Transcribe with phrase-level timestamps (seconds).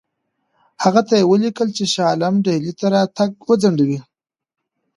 [0.83, 3.99] هغې ته یې ولیکل چې شاه عالم ډهلي ته راتګ وځنډوي.